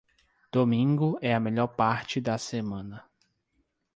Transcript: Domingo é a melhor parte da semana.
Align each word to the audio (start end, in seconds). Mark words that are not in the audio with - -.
Domingo 0.51 1.19
é 1.21 1.31
a 1.31 1.39
melhor 1.39 1.67
parte 1.67 2.19
da 2.19 2.35
semana. 2.39 3.05